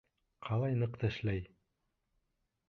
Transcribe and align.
Ҡалай 0.45 0.77
ныҡ 0.83 0.97
тешләй. 1.03 1.45